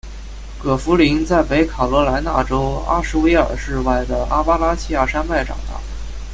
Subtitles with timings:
[0.59, 5.79] 葛福临在北卡罗来纳州阿什维尔市外的阿巴拉契亚山脉长大。